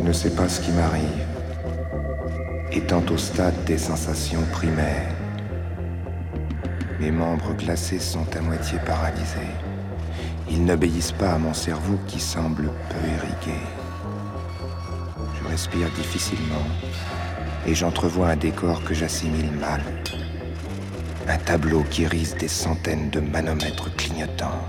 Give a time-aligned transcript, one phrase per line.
[0.00, 1.26] Je ne sais pas ce qui m'arrive,
[2.72, 5.14] étant au stade des sensations primaires.
[6.98, 9.54] Mes membres glacés sont à moitié paralysés.
[10.50, 13.60] Ils n'obéissent pas à mon cerveau qui semble peu irrigué.
[15.34, 16.66] Je respire difficilement
[17.66, 19.82] et j'entrevois un décor que j'assimile mal.
[21.28, 24.64] Un tableau qui risque des centaines de manomètres clignotants.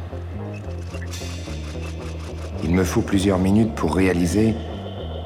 [2.65, 4.55] Il me faut plusieurs minutes pour réaliser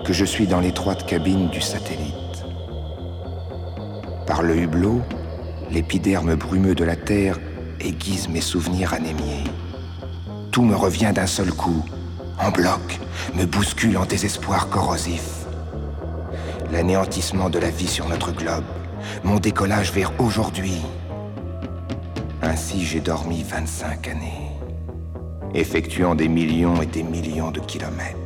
[0.05, 2.45] que je suis dans l'étroite cabine du satellite.
[4.27, 5.01] Par le hublot,
[5.71, 7.39] l'épiderme brumeux de la Terre
[7.79, 9.43] aiguise mes souvenirs anémiés.
[10.51, 11.83] Tout me revient d'un seul coup,
[12.39, 12.99] en bloc,
[13.33, 15.47] me bouscule en désespoir corrosif.
[16.71, 18.63] L'anéantissement de la vie sur notre globe,
[19.23, 20.81] mon décollage vers aujourd'hui.
[22.43, 24.51] Ainsi j'ai dormi 25 années,
[25.55, 28.24] effectuant des millions et des millions de kilomètres.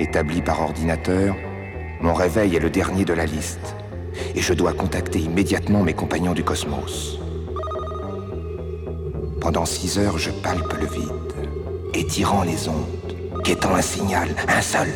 [0.00, 1.36] Établi par ordinateur,
[2.00, 3.76] mon réveil est le dernier de la liste
[4.34, 7.18] et je dois contacter immédiatement mes compagnons du cosmos.
[9.42, 11.12] Pendant six heures, je palpe le vide,
[11.92, 14.88] étirant les ondes, quêtant un signal, un seul.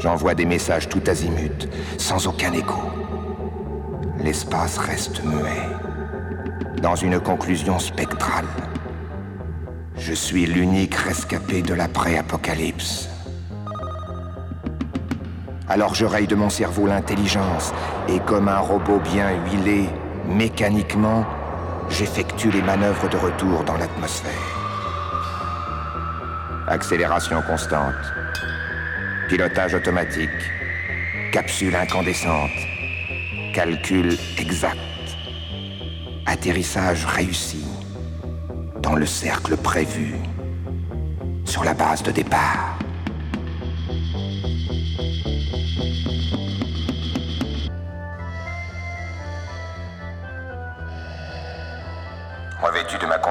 [0.00, 1.66] J'envoie des messages tout azimut,
[1.96, 2.82] sans aucun écho.
[4.22, 8.48] L'espace reste muet, dans une conclusion spectrale.
[9.96, 13.08] Je suis l'unique rescapé de l'après-apocalypse.
[15.70, 17.72] Alors je raye de mon cerveau l'intelligence
[18.08, 19.88] et comme un robot bien huilé,
[20.26, 21.24] mécaniquement,
[21.88, 24.32] j'effectue les manœuvres de retour dans l'atmosphère.
[26.66, 27.94] Accélération constante,
[29.28, 30.28] pilotage automatique,
[31.30, 32.50] capsule incandescente,
[33.54, 34.76] calcul exact,
[36.26, 37.64] atterrissage réussi.
[38.80, 40.16] Dans le cercle prévu.
[41.44, 42.76] Sur la base de départ.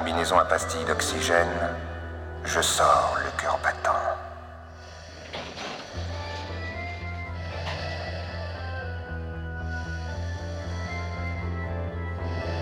[0.09, 1.47] Combinaison à pastilles d'oxygène,
[2.43, 3.91] je sors le cœur battant.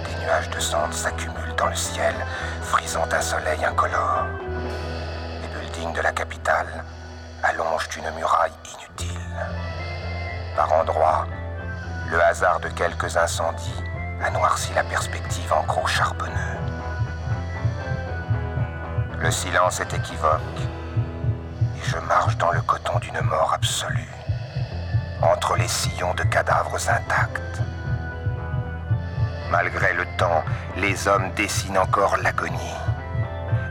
[0.03, 2.13] Des nuages de cendres s'accumulent dans le ciel,
[2.63, 4.25] frisant un soleil incolore.
[5.41, 6.83] Les buildings de la capitale
[7.43, 9.47] allongent une muraille inutile.
[10.57, 11.25] Par endroits,
[12.11, 13.83] le hasard de quelques incendies
[14.21, 16.46] a noirci la perspective en gros charbonneux.
[19.19, 20.41] Le silence est équivoque
[21.75, 24.13] et je marche dans le coton d'une mort absolue,
[25.23, 27.61] entre les sillons de cadavres intacts.
[29.49, 30.43] Malgré le temps,
[30.77, 32.75] les hommes dessinent encore l'agonie.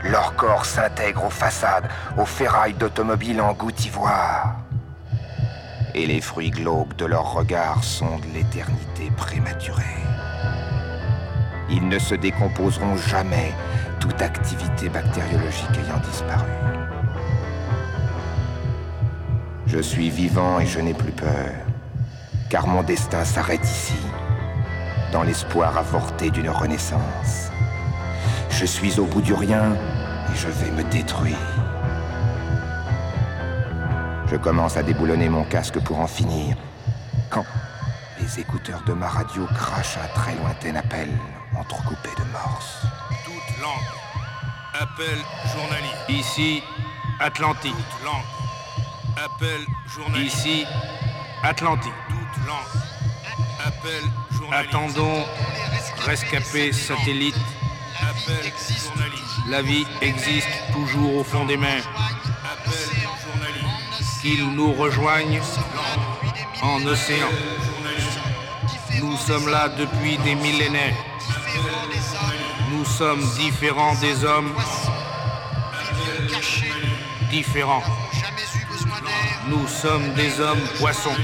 [0.03, 1.87] Leur corps s'intègre aux façades,
[2.17, 4.55] aux ferrailles d'automobiles en goutte ivoire.
[5.93, 9.83] Et les fruits glauques de leurs regards sondent l'éternité prématurée.
[11.69, 13.53] Ils ne se décomposeront jamais,
[14.07, 16.49] toute activité bactériologique ayant disparu.
[19.65, 21.51] Je suis vivant et je n'ai plus peur,
[22.49, 23.99] car mon destin s'arrête ici,
[25.11, 27.51] dans l'espoir avorté d'une renaissance.
[28.49, 29.73] Je suis au bout du rien
[30.31, 31.35] et je vais me détruire.
[34.27, 36.55] Je commence à déboulonner mon casque pour en finir,
[37.29, 37.45] quand
[38.21, 41.09] les écouteurs de ma radio crachent un très lointain appel
[41.57, 42.85] entrecoupé de morses.
[43.61, 43.71] Langue.
[44.79, 45.17] Appel
[45.53, 45.95] journaliste.
[46.09, 46.63] Ici,
[47.19, 47.73] Atlantique.
[47.73, 48.23] Toute langue.
[49.23, 50.37] Appel journaliste.
[50.37, 50.65] Ici,
[51.43, 51.93] Atlantique.
[52.09, 52.57] Toute langue.
[53.65, 54.75] Appel journaliste.
[54.75, 55.25] Attendons,
[56.05, 57.35] rescapé satellite.
[57.99, 58.51] Appel
[58.85, 59.23] journaliste.
[59.49, 61.83] La vie existe toujours au fond des mers.
[61.87, 62.73] Appel
[63.23, 64.21] journaliste.
[64.21, 65.41] Qu'ils nous rejoignent
[66.61, 67.29] en océan.
[68.99, 70.95] Nous sommes là depuis des millénaires.
[72.77, 74.53] Nous sommes différents des hommes.
[77.31, 77.81] Différents.
[79.47, 81.17] Nous sommes des hommes poissons.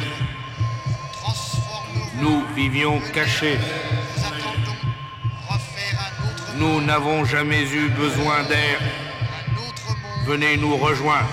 [2.19, 3.59] Nous vivions cachés.
[6.57, 8.79] Nous n'avons jamais eu besoin d'air.
[10.25, 11.29] Venez nous rejoindre.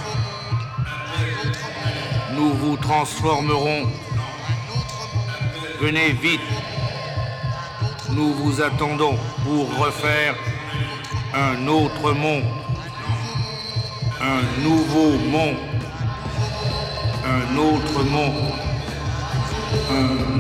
[2.35, 3.91] Nous vous transformerons.
[5.81, 6.43] Venez vite.
[8.11, 10.35] Nous vous attendons pour refaire
[11.35, 12.45] un autre monde.
[14.21, 15.57] Un nouveau monde.
[17.25, 18.53] Un autre monde.
[19.91, 20.39] Un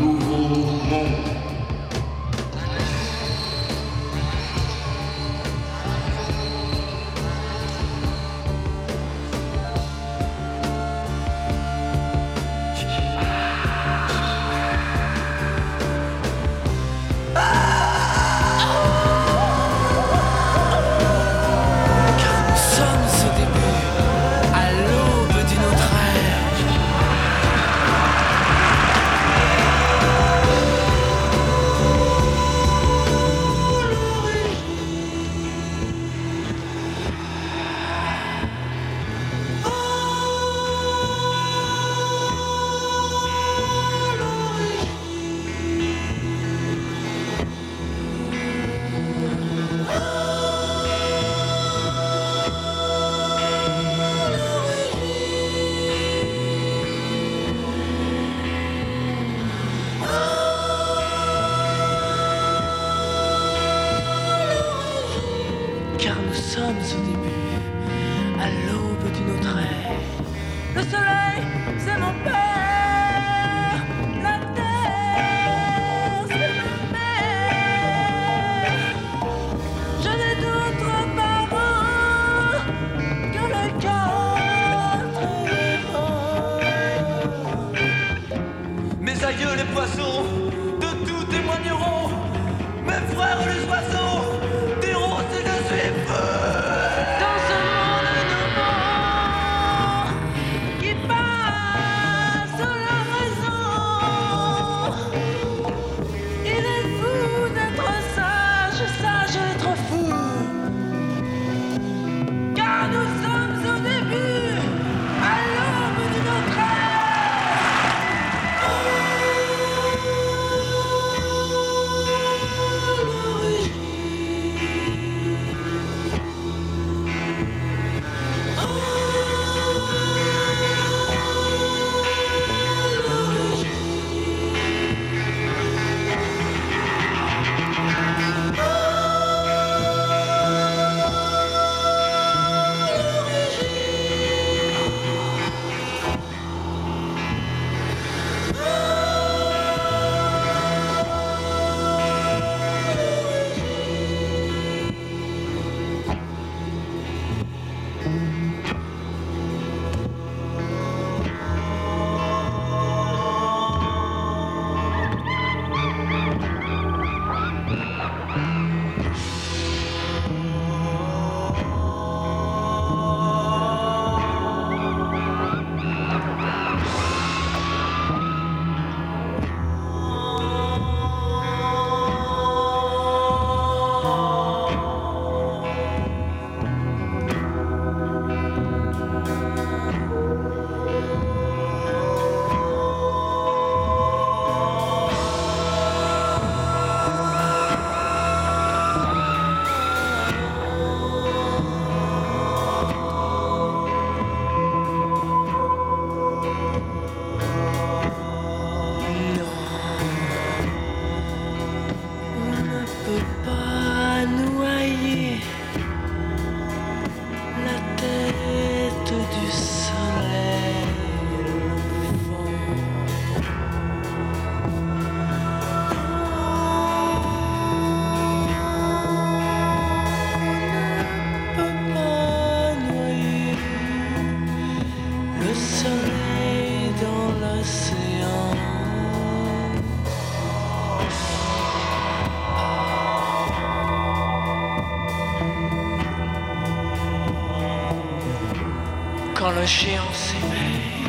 [249.60, 251.04] le chien s'éveille,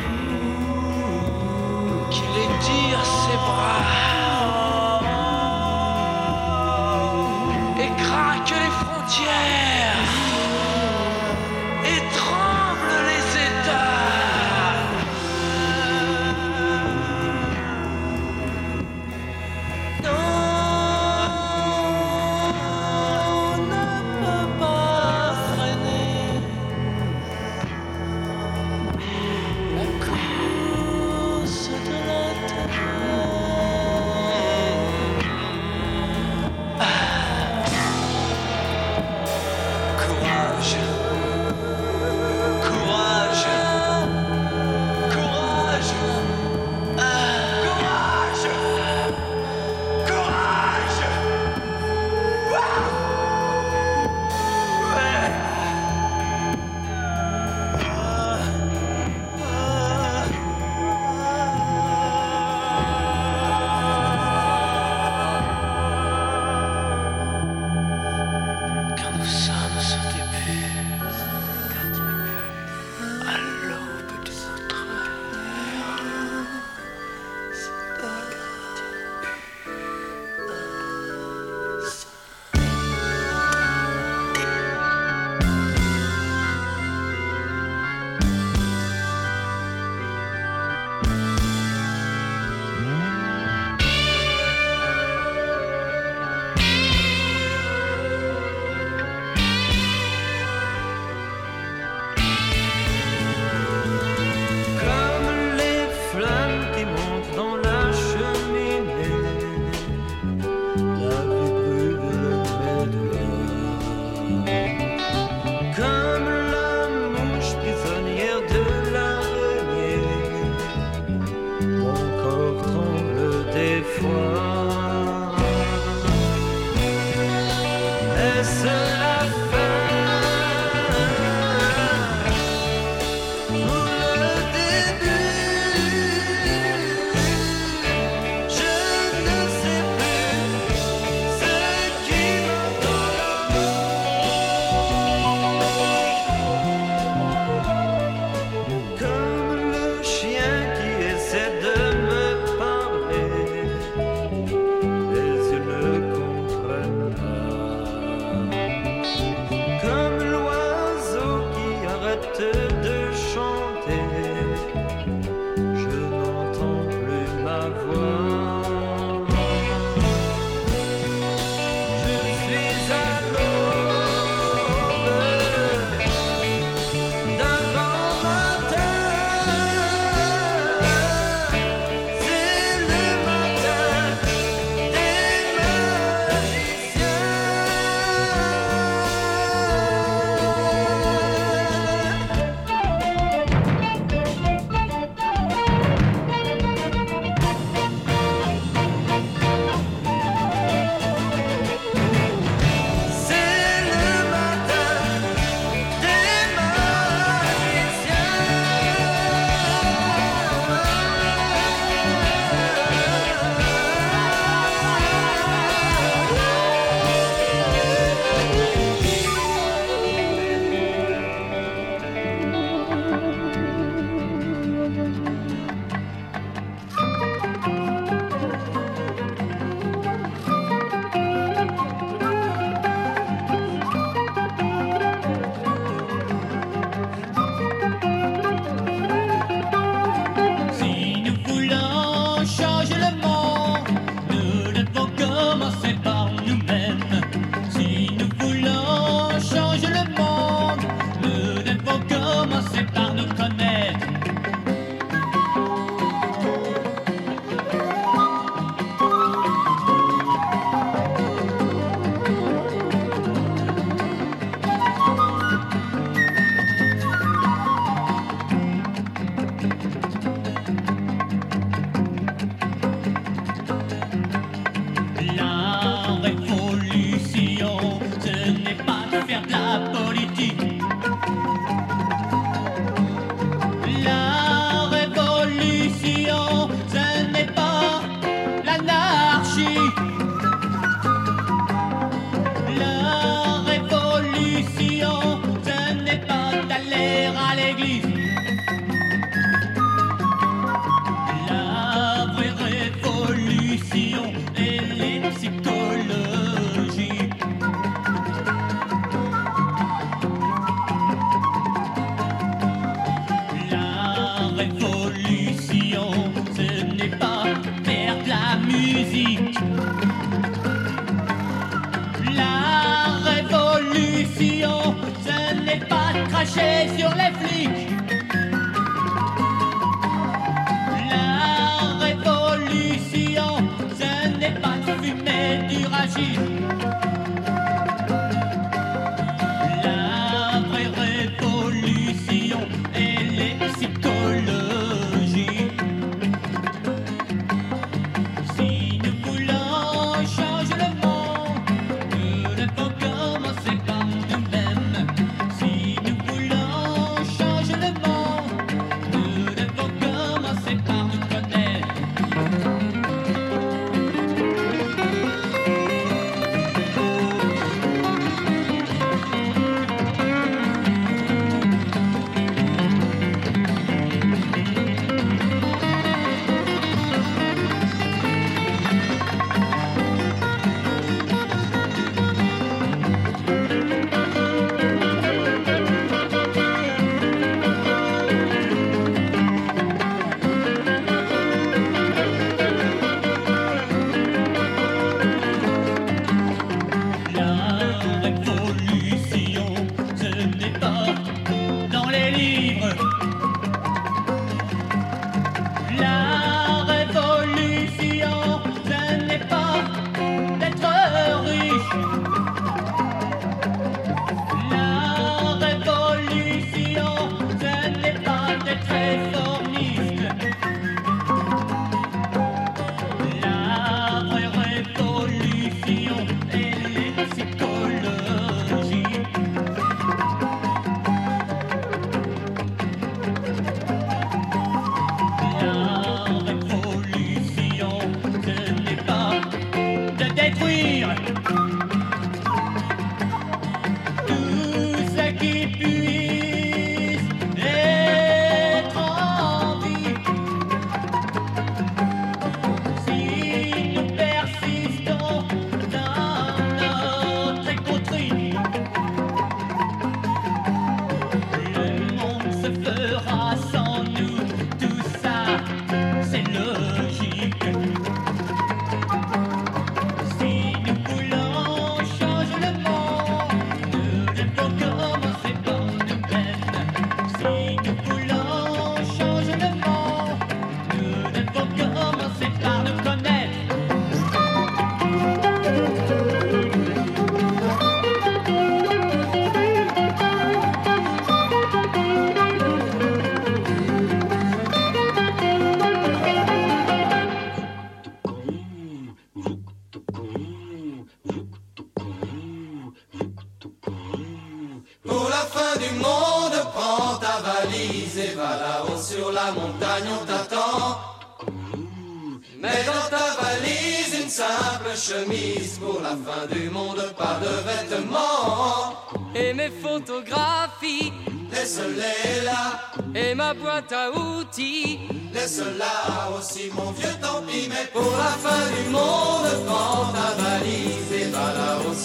[2.09, 4.11] qu'il étire ses bras.
[9.23, 9.70] cool.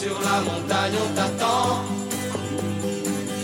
[0.06, 1.82] sur la montagne on t'attend.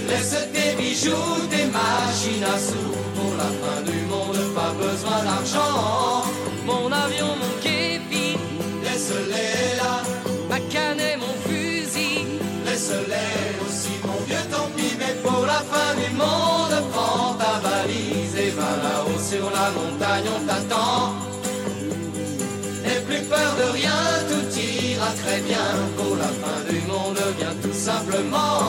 [0.09, 6.25] Laisse tes bijoux, tes machines à sous, pour la fin du monde, pas besoin d'argent.
[6.67, 8.37] Mon avion, mon képi,
[8.85, 9.95] laisse-les là.
[10.51, 12.27] Ma canne et mon fusil,
[12.67, 18.37] laisse-les aussi, mon vieux, tant pis, mais pour la fin du monde, prends ta valise
[18.45, 21.15] et va là-haut sur la montagne, on t'attend.
[22.85, 23.99] N'aie plus peur de rien,
[24.29, 25.69] tout ira très bien
[27.83, 28.62] simplement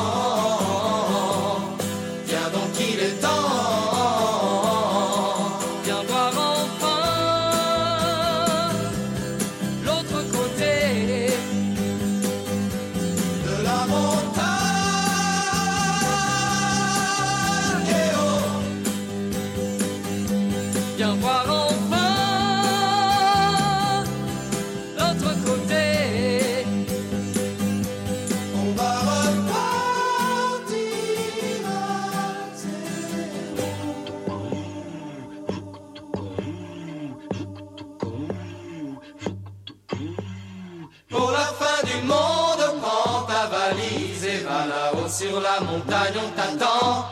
[45.73, 47.05] montagne on t'attend.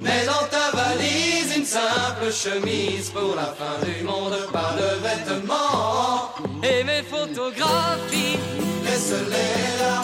[0.00, 6.34] Mais dans ta valise, une simple chemise pour la fin du monde, pas de vêtements.
[6.62, 8.38] Et mes photographies,
[8.84, 9.96] Laisse-les là,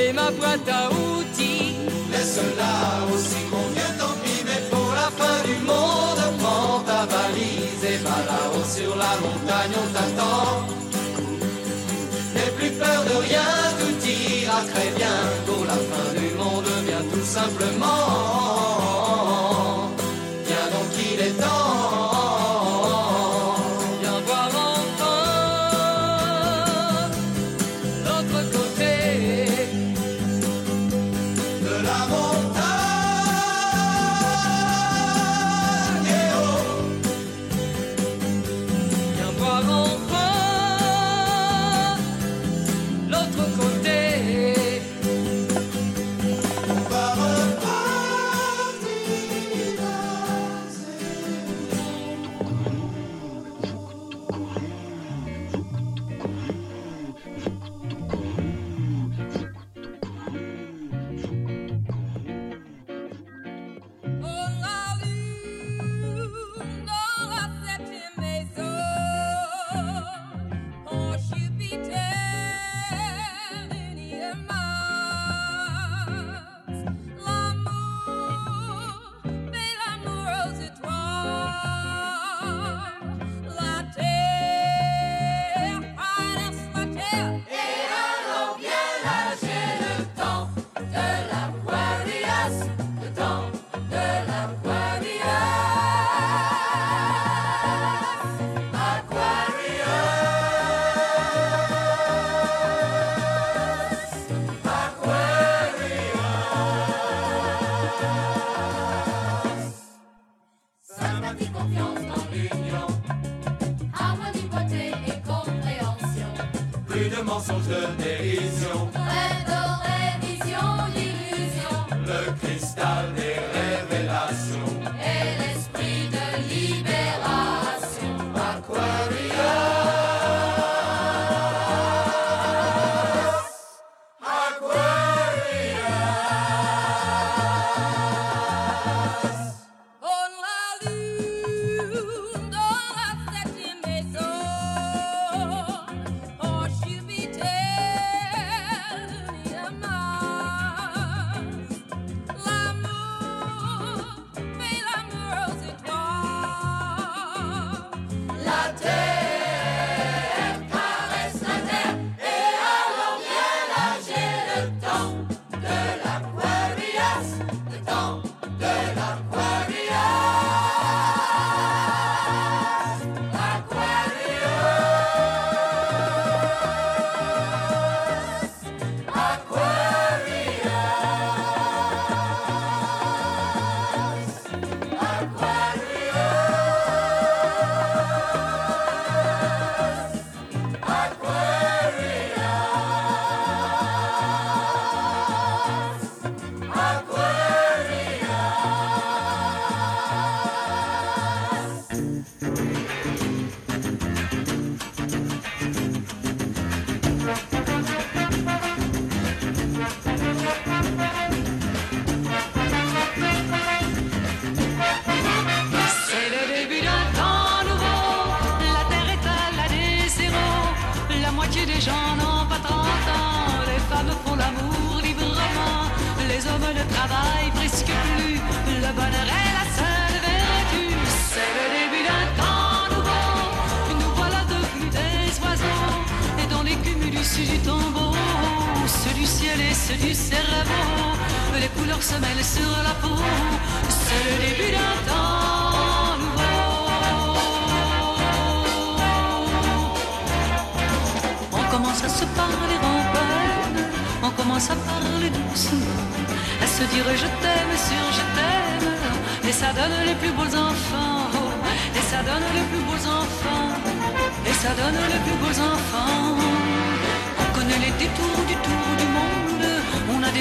[0.00, 1.74] et ma boîte à outils.
[2.12, 2.74] laisse-la
[3.12, 4.42] aussi, mon vieux, tant pis.
[4.46, 9.74] Mais pour la fin du monde, prends ta valise et va là-haut sur la montagne,
[9.82, 10.66] on t'attend.
[12.34, 15.16] N'aie plus peur de rien, tout ira très bien.
[15.46, 16.31] Pour la fin du monde,
[17.32, 18.51] simplement.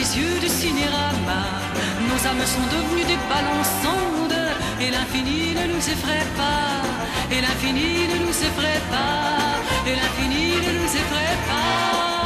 [0.02, 1.42] les yeux de cinérama,
[2.10, 4.42] nos âmes sont devenues des ballons sondes,
[4.84, 6.82] et l'infini ne nous effraie pas,
[7.34, 12.26] et l'infini ne nous effraie pas, et l'infini ne nous effraie pas.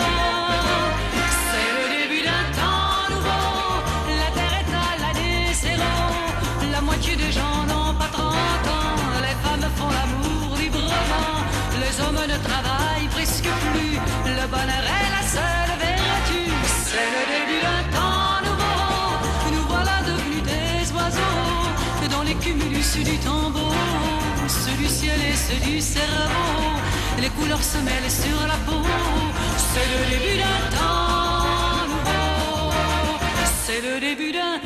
[1.48, 3.52] C'est le début d'un temps nouveau,
[4.22, 5.96] la terre est à l'année zéro,
[6.72, 8.24] la moitié des gens n'ont pas 30
[8.78, 11.38] ans, les femmes font l'amour librement,
[11.84, 13.96] les hommes ne travaillent presque plus,
[14.40, 15.15] le bonheur est
[22.94, 23.74] cumulus du tambour,
[24.48, 26.80] ceux du ciel et ceux du cerveau.
[27.20, 28.82] Les couleurs se mêlent sur la peau.
[29.58, 30.96] C'est le début d'un temps.
[33.66, 34.60] C'est le début d'un,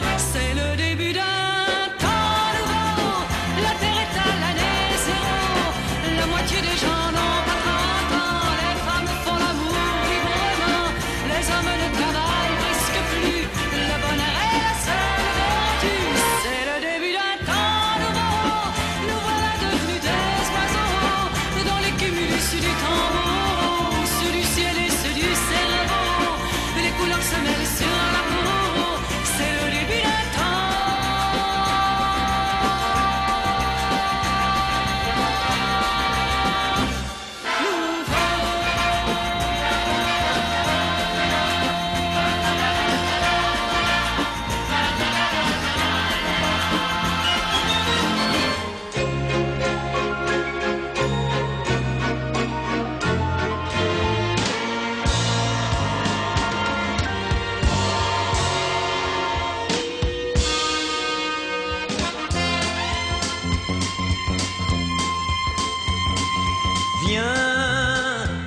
[67.06, 67.24] Viens,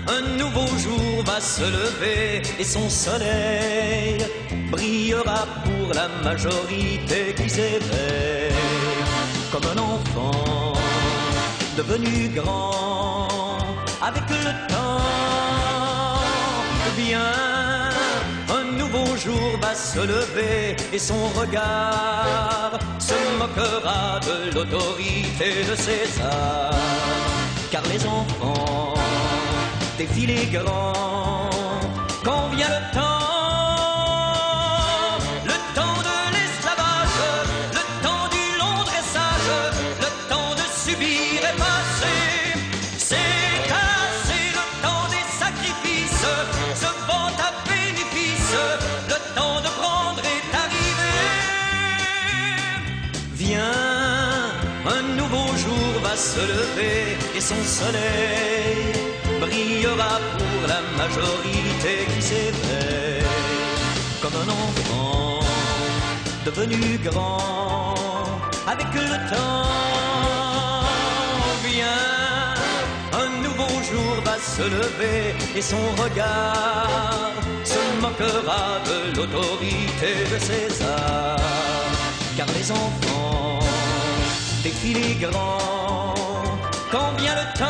[0.08, 4.18] un nouveau jour va se lever et son soleil
[4.70, 8.52] brillera pour la majorité qui s'éveille
[9.50, 10.72] comme un enfant
[11.76, 13.58] devenu grand
[14.00, 15.02] avec le temps.
[16.96, 17.90] Viens,
[18.58, 26.70] un nouveau jour va se lever et son regard se moquera de l'autorité de César.
[27.70, 28.94] Car les enfants
[29.98, 31.50] défient les grands
[32.24, 33.11] quand vient le temps,
[56.42, 58.92] se lever et son soleil
[59.40, 63.22] brillera pour la majorité qui s'éveille
[64.20, 65.40] comme un enfant
[66.44, 68.34] devenu grand
[68.66, 70.84] avec le temps.
[71.64, 72.54] Viens,
[73.22, 77.32] un nouveau jour va se lever et son regard
[77.64, 81.36] se moquera de l'autorité de César
[82.36, 83.42] car les enfants
[84.90, 86.11] les grands
[86.92, 87.68] vient le temps,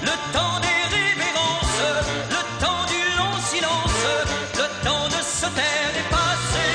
[0.00, 1.80] le temps des révérences,
[2.30, 4.00] le temps du long silence,
[4.56, 6.68] le temps de se taire est passé,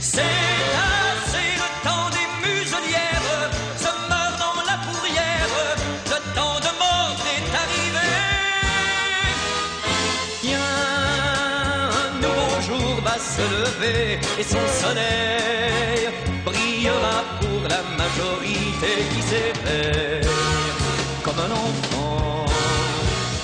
[0.00, 3.28] c'est assez le temps des muselières,
[3.76, 5.52] se meurt dans la fourrière,
[6.06, 8.10] le temps de mort est arrivé.
[10.42, 10.82] Viens,
[12.02, 15.97] un nouveau jour va se lever et son soleil
[16.78, 20.28] brillera pour la majorité qui s'éveille
[21.22, 22.46] comme un enfant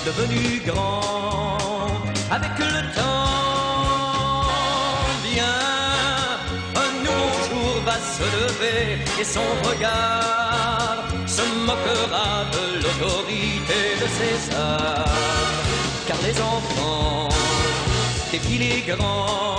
[0.05, 1.87] devenu grand
[2.31, 4.45] avec le temps.
[5.23, 5.43] Viens,
[6.83, 15.05] un nouveau jour va se lever et son regard se moquera de l'autorité de César
[16.07, 17.29] car les enfants
[18.31, 19.55] défient les grands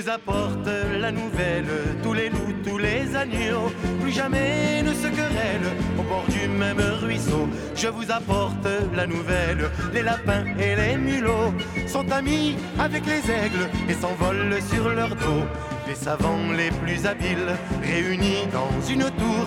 [0.00, 0.68] vous apporte
[1.00, 1.66] la nouvelle,
[2.04, 6.80] tous les loups, tous les agneaux, plus jamais ne se querellent au bord du même
[7.02, 7.48] ruisseau.
[7.74, 11.52] Je vous apporte la nouvelle, les lapins et les mulots
[11.88, 15.42] sont amis avec les aigles et s'envolent sur leur dos.
[15.88, 19.46] Les savants les plus habiles, réunis dans une tour,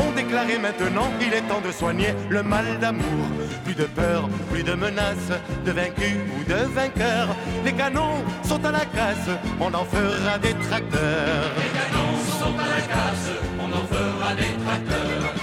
[0.00, 3.24] ont déclaré maintenant il est temps de soigner le mal d'amour.
[3.64, 5.32] Plus de peur, plus de menaces,
[5.64, 7.28] de vaincus ou de vainqueurs.
[7.64, 11.44] Les canons sont à la casse, on en fera des tracteurs.
[11.62, 15.34] Les canons sont à la casse, on en fera des tracteurs.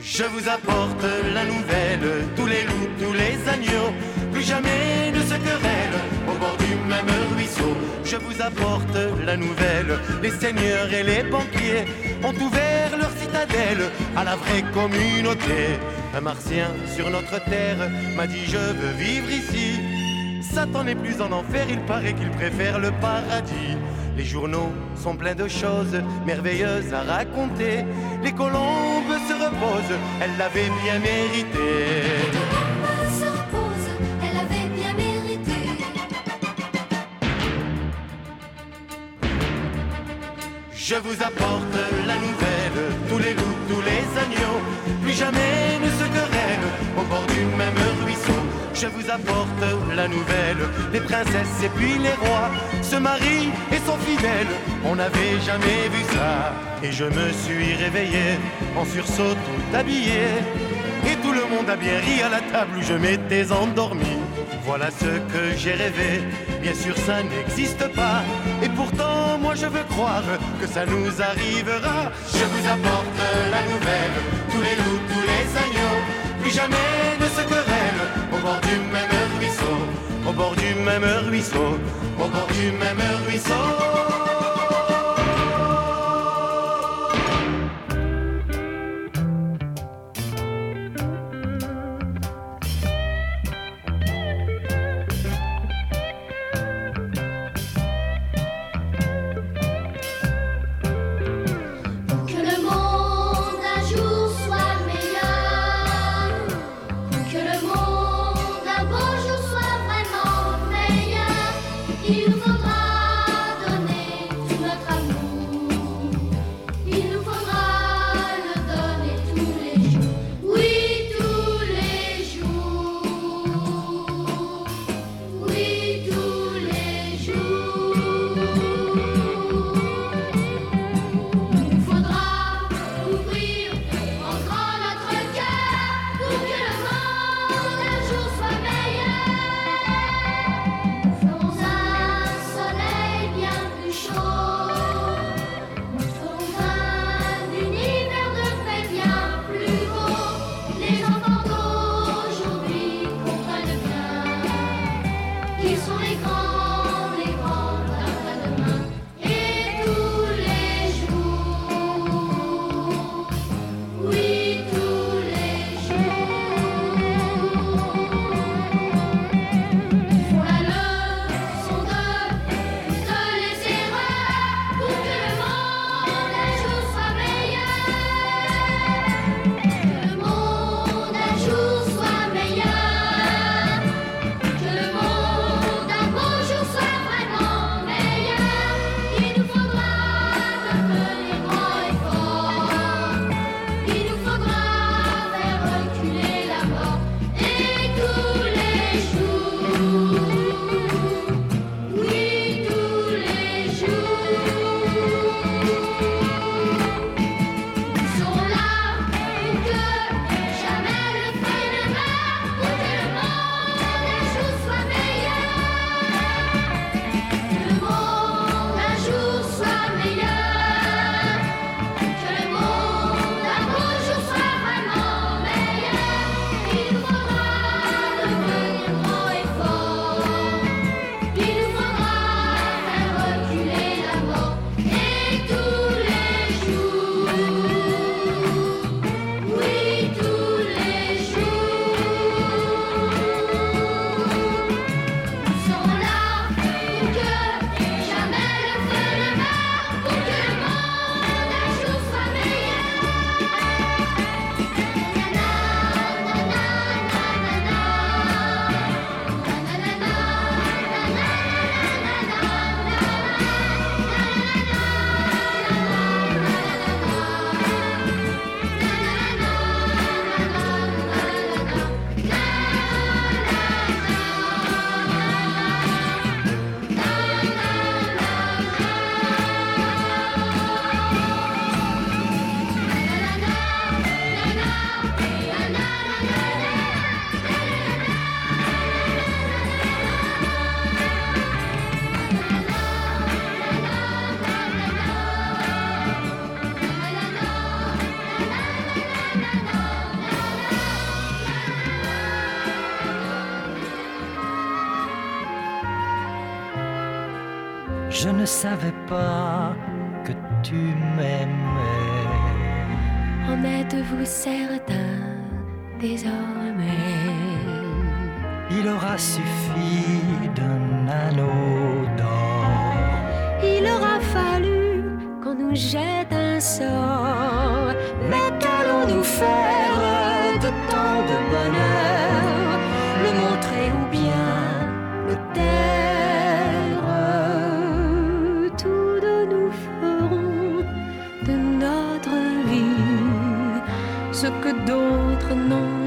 [0.00, 1.04] Je vous apporte
[1.34, 3.92] la nouvelle, tous les loups, tous les agneaux,
[4.32, 6.13] plus jamais ne se querellent
[6.58, 7.74] du même ruisseau.
[8.04, 11.84] Je vous apporte la nouvelle, les seigneurs et les banquiers
[12.22, 15.78] ont ouvert leur citadelle à la vraie communauté.
[16.14, 19.80] Un martien sur notre terre m'a dit je veux vivre ici.
[20.42, 23.76] Satan n'est plus en enfer, il paraît qu'il préfère le paradis.
[24.16, 27.84] Les journaux sont pleins de choses merveilleuses à raconter.
[28.22, 32.43] Les colombes se reposent, elles l'avaient bien mérité.
[40.86, 44.60] Je vous apporte la nouvelle, tous les loups, tous les agneaux,
[45.02, 48.40] plus jamais ne se querellent au bord du même ruisseau.
[48.74, 49.48] Je vous apporte
[49.96, 52.50] la nouvelle, les princesses et puis les rois
[52.82, 54.54] se marient et sont fidèles.
[54.84, 56.52] On n'avait jamais vu ça.
[56.82, 58.36] Et je me suis réveillé
[58.76, 60.26] en sursaut tout habillé.
[61.10, 64.18] Et tout le monde a bien ri à la table où je m'étais endormi.
[64.66, 66.22] Voilà ce que j'ai rêvé,
[66.62, 68.22] bien sûr ça n'existe pas.
[68.62, 70.24] Et pourtant, moi je veux croire
[70.60, 72.10] que ça nous arrivera.
[72.32, 73.18] Je vous apporte
[73.54, 74.16] la nouvelle,
[74.50, 76.00] tous les loups, tous les agneaux,
[76.40, 79.76] plus jamais ne se querellent au bord du même ruisseau,
[80.28, 81.78] au bord du même ruisseau,
[82.18, 84.23] au bord du même ruisseau.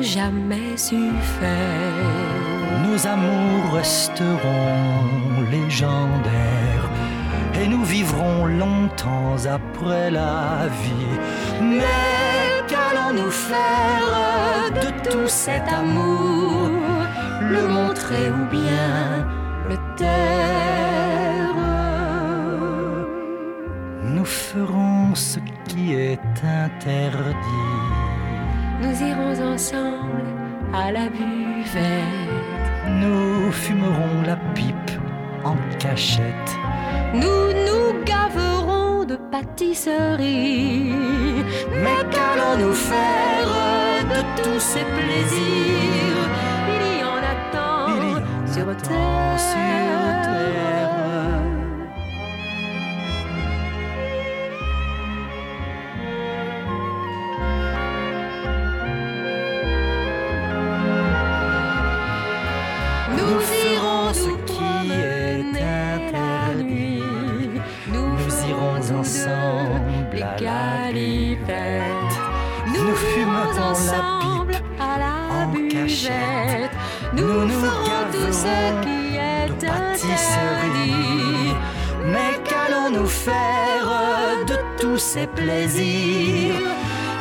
[0.08, 2.82] Jamais su faire.
[2.86, 5.04] Nos amours resteront
[5.52, 6.90] légendaires
[7.60, 11.16] et nous vivrons longtemps après la vie.
[11.62, 16.70] Mais qu'allons-nous faire de tout cet amour?
[17.42, 19.28] Le montrer ou bien
[19.70, 21.56] le taire?
[24.04, 28.17] Nous ferons ce qui est interdit.
[28.82, 30.24] Nous irons ensemble
[30.74, 32.04] à la buvette.
[33.02, 34.92] Nous fumerons la pipe
[35.44, 36.52] en cachette.
[37.14, 40.94] Nous nous gaverons de pâtisserie.
[41.72, 43.50] Mais qu'allons-nous faire
[44.14, 46.28] de tous ces plaisirs?
[46.76, 47.88] Il y en a tant
[48.54, 49.40] sur terre.
[49.40, 50.17] sur terre.
[85.26, 86.62] Plaisirs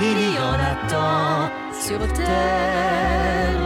[0.00, 3.60] Il y en a tant sur terre.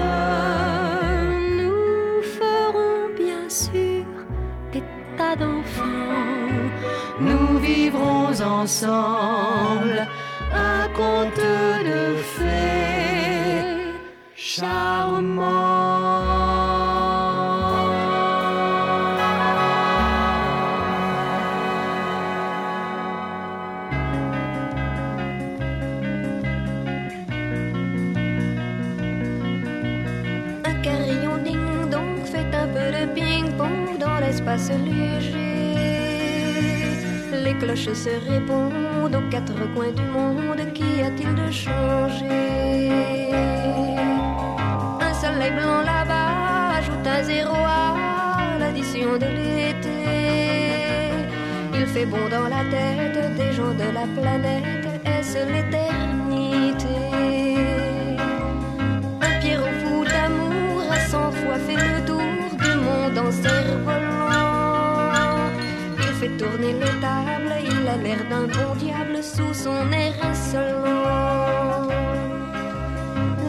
[1.59, 4.05] Nous ferons bien sûr
[4.73, 4.83] des
[5.17, 5.87] tas d'enfants.
[7.21, 10.07] Nous vivrons ensemble
[10.55, 11.41] un conte
[34.69, 35.75] léger.
[37.45, 40.61] Les cloches se répondent aux quatre coins du monde.
[40.75, 42.91] Qu'y a-t-il de changé?
[45.01, 50.01] Un soleil blanc là-bas ajoute un zéro à l'addition de l'été.
[51.75, 54.87] Il fait bon dans la tête des gens de la planète.
[55.05, 56.00] Est-ce l'éternité
[66.63, 71.89] il a l'air d'un bon diable sous son air insolent.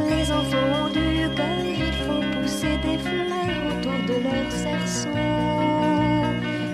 [0.09, 5.09] Les enfants du cœur, ils font pousser des fleurs autour de leur cerceau.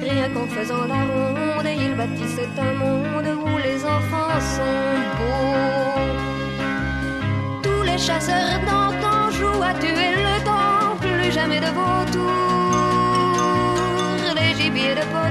[0.01, 6.07] Rien qu'en faisant la ronde, ils bâtissent un monde où les enfants sont beaux.
[7.63, 12.67] Tous les chasseurs d'antan jouent à tuer le temps, plus jamais de vautours.
[14.35, 15.26] Les gibiers de potence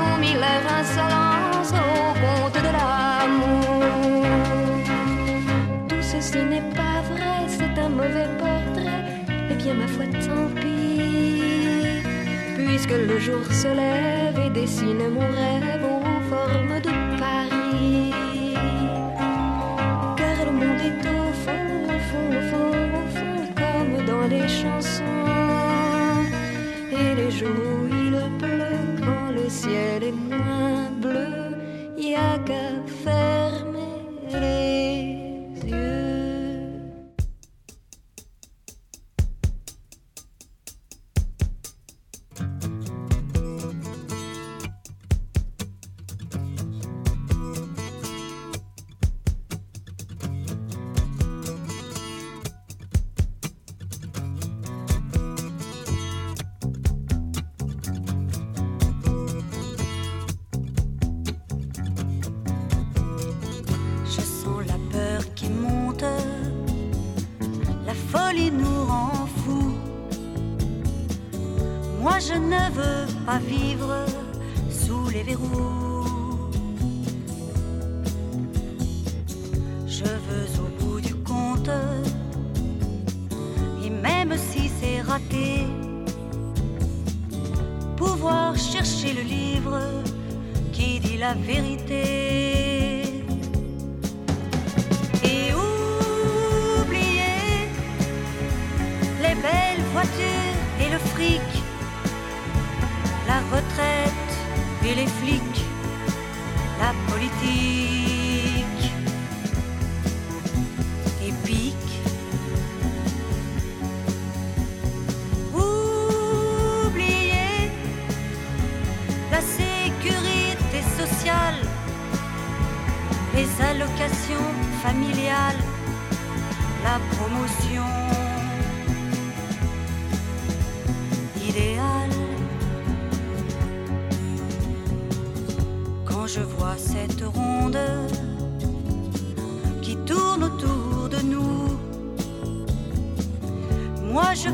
[0.00, 4.24] ont mis leur insolence au compte de l'amour.
[5.88, 9.04] Tout ceci n'est pas vrai, c'est un mauvais portrait.
[9.50, 12.02] Eh bien, ma foi, tant pis.
[12.56, 18.12] Puisque le jour se lève et dessine mon rêve aux formes de Paris.
[20.16, 24.48] Car le monde est au fond, au fond, au fond, au fond, comme dans les
[24.48, 25.04] chansons.
[26.92, 27.75] Et les jours
[29.66, 30.15] ciel est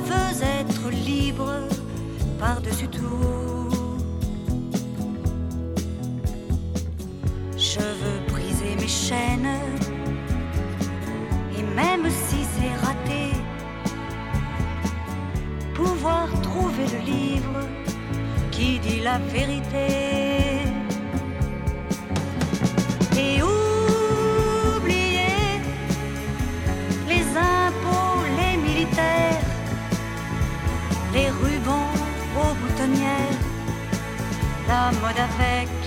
[0.05, 1.53] Je veux être libre
[2.39, 3.69] par-dessus tout.
[7.57, 9.61] Je veux briser mes chaînes,
[11.57, 13.25] et même si c'est raté,
[15.75, 17.61] pouvoir trouver le livre
[18.51, 20.67] qui dit la vérité.
[23.17, 23.52] Et où
[34.73, 35.82] ta mode avec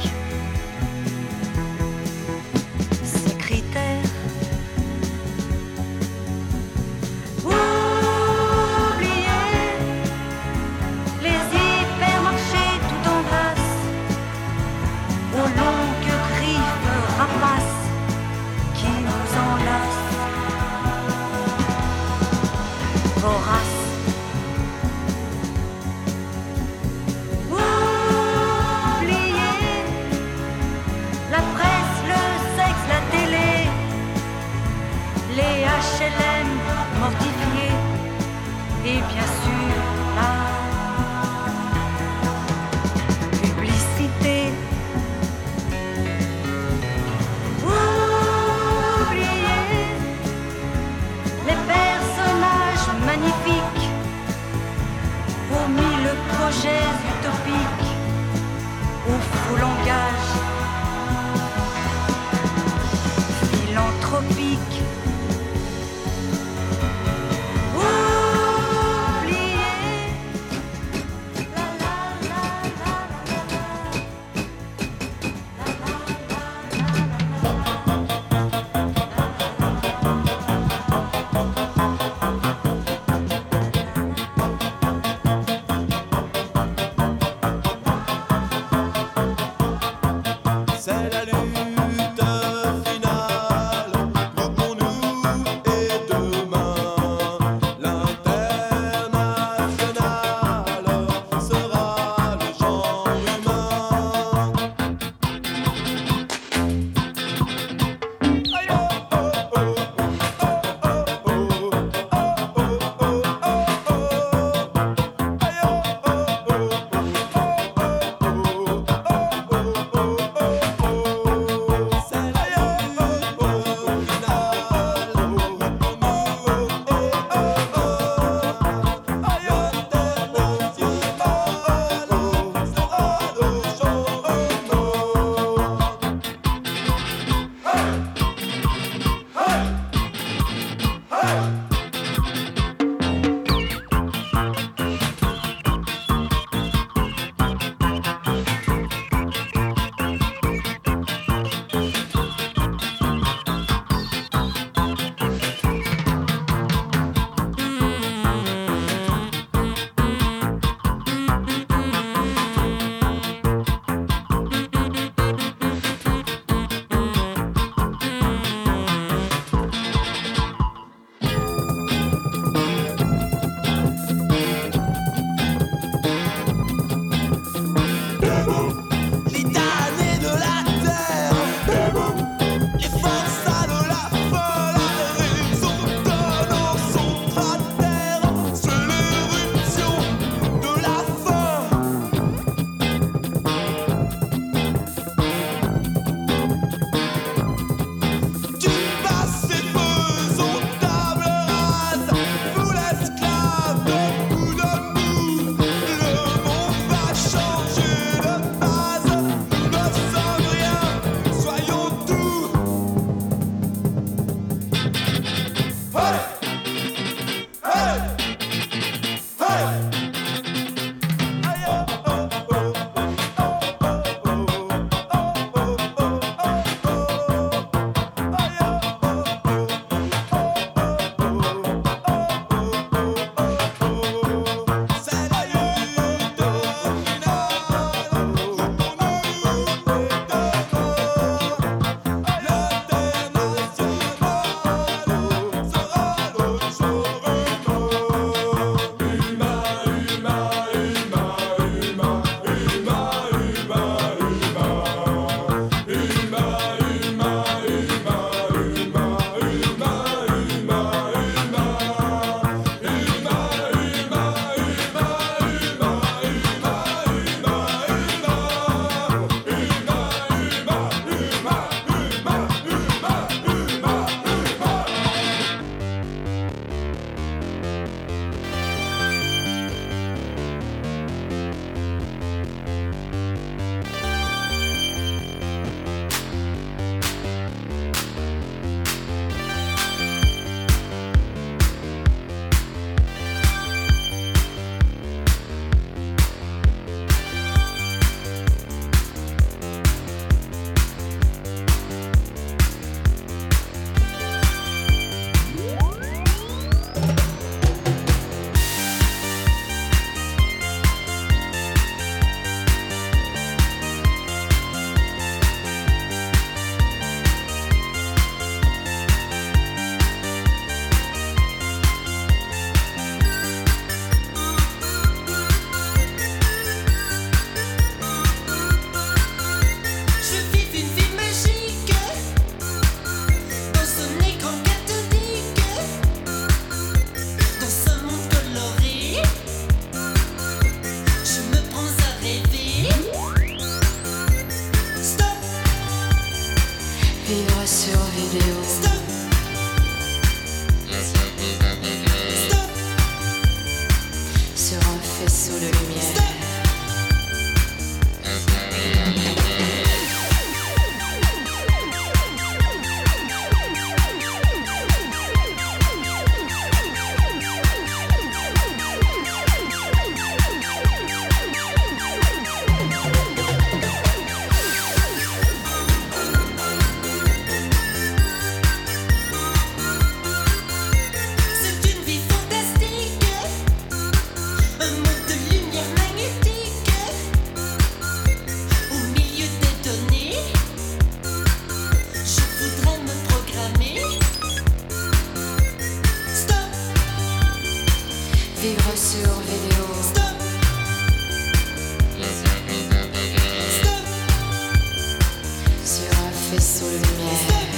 [406.60, 407.75] Sur un faisceau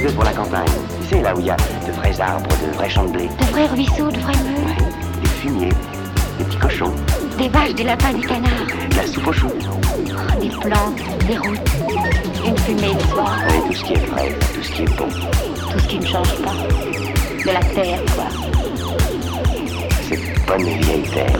[0.00, 0.64] Deux pour la campagne.
[1.02, 3.28] Tu sais, là où il y a de vrais arbres, de vrais champs de blé,
[3.28, 4.86] De vrais ruisseaux, de vrais meules,
[5.20, 5.68] des fumiers,
[6.38, 6.94] des petits cochons,
[7.36, 9.50] des vaches, des lapins, des canards, de la soupe aux choux.
[9.70, 10.96] Oh, des plantes,
[11.28, 11.60] des routes,
[12.46, 13.36] une fumée le soir,
[13.66, 15.08] tout ce qui est vrai, tout ce qui est bon.
[15.70, 16.54] tout ce qui ne change pas.
[17.44, 18.24] De la terre, quoi.
[20.08, 21.38] Cette bonne vieille terre.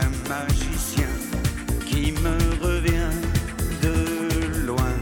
[0.00, 1.08] un magicien
[1.86, 3.14] qui me revient
[3.82, 4.94] de loin.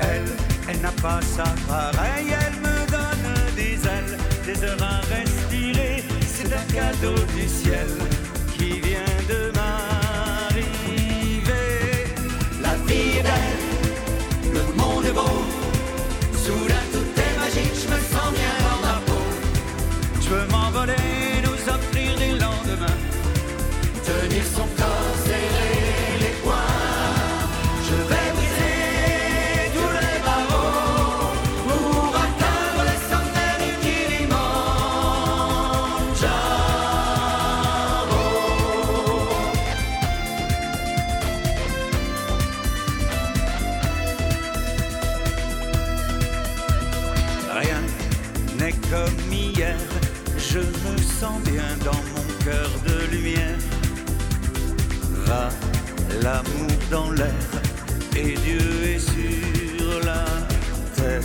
[0.00, 0.24] Elle,
[0.68, 6.52] elle n'a pas sa pareille, elle me donne des ailes, des heures à respirer, c'est
[6.52, 7.67] un cadeau du ciel.
[56.90, 57.28] Dans l'air
[58.16, 60.24] et Dieu est sur la
[60.96, 61.20] terre.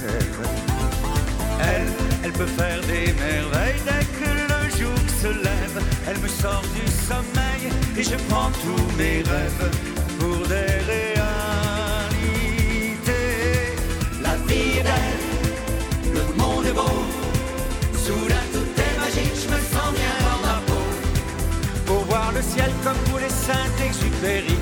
[1.59, 1.87] Elle,
[2.23, 5.77] elle peut faire des merveilles dès que le jour se lève.
[6.07, 9.69] Elle me sort du sommeil et je prends tous mes rêves
[10.19, 11.13] pour des réalités.
[14.21, 17.05] La vie est belle, le monde est beau.
[18.05, 20.85] Soudain tout est magique, je me sens bien dans ma peau.
[21.85, 24.57] Pour voir le ciel comme pour les saints exupéry.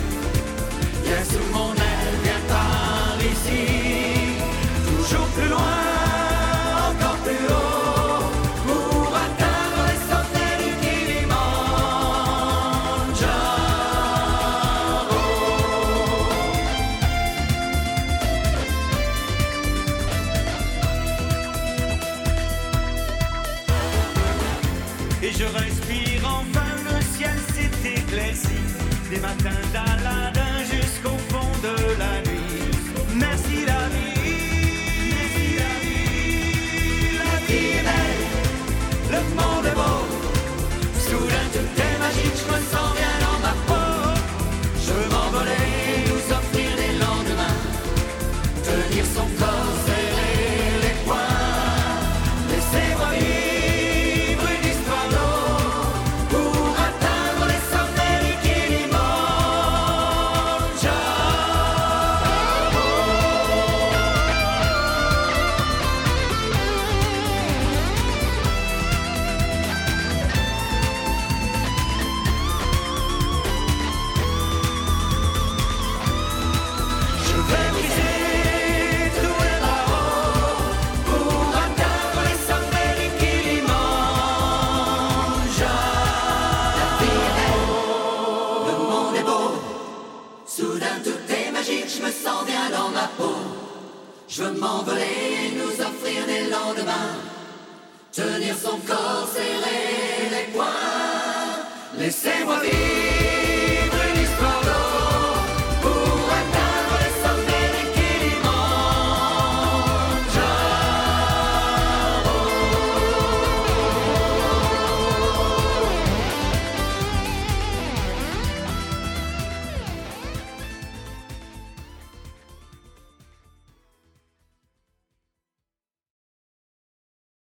[1.14, 3.66] Viens sous mon aile, viens par ici.
[4.96, 5.76] Toujours plus loin,
[6.90, 8.32] encore plus haut.
[8.66, 11.60] Pour atteindre les sommets du Kilimanjaro.
[25.22, 28.60] Et je respire enfin, le ciel s'est éclairci.
[29.10, 29.91] Des matins d'Aladin